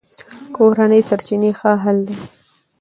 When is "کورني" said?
0.55-1.01